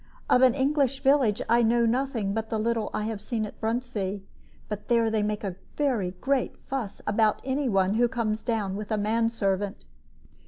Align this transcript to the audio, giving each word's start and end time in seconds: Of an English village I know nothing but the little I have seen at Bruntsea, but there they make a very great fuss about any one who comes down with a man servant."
Of 0.31 0.41
an 0.41 0.55
English 0.55 1.03
village 1.03 1.43
I 1.47 1.61
know 1.61 1.85
nothing 1.85 2.33
but 2.33 2.49
the 2.49 2.57
little 2.57 2.89
I 2.91 3.03
have 3.03 3.21
seen 3.21 3.45
at 3.45 3.61
Bruntsea, 3.61 4.21
but 4.67 4.87
there 4.87 5.11
they 5.11 5.21
make 5.21 5.43
a 5.43 5.57
very 5.77 6.15
great 6.19 6.57
fuss 6.65 7.03
about 7.05 7.39
any 7.45 7.69
one 7.69 7.93
who 7.93 8.07
comes 8.07 8.41
down 8.41 8.75
with 8.75 8.89
a 8.89 8.97
man 8.97 9.29
servant." 9.29 9.85